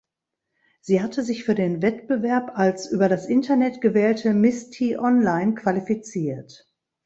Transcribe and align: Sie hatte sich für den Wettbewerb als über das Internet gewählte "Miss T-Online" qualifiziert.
Sie 0.79 0.99
hatte 1.03 1.21
sich 1.21 1.43
für 1.45 1.53
den 1.53 1.83
Wettbewerb 1.83 2.53
als 2.57 2.89
über 2.89 3.07
das 3.07 3.27
Internet 3.27 3.81
gewählte 3.81 4.33
"Miss 4.33 4.71
T-Online" 4.71 5.53
qualifiziert. 5.53 6.67